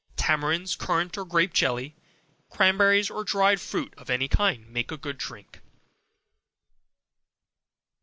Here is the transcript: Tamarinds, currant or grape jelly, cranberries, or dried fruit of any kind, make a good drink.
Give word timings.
Tamarinds, 0.15 0.75
currant 0.75 1.15
or 1.15 1.25
grape 1.25 1.53
jelly, 1.53 1.95
cranberries, 2.49 3.11
or 3.11 3.23
dried 3.23 3.61
fruit 3.61 3.93
of 3.99 4.09
any 4.09 4.27
kind, 4.27 4.67
make 4.67 4.91
a 4.91 4.97
good 4.97 5.19
drink. 5.19 5.61